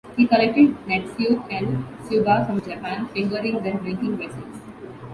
He 0.17 0.25
collected 0.25 0.75
"netsuke" 0.87 1.45
and 1.51 1.85
"tsuba" 2.03 2.47
from 2.47 2.59
Japan, 2.59 3.05
finger 3.09 3.35
rings 3.39 3.61
and 3.63 3.79
drinking 3.81 4.17
vessels. 4.17 4.59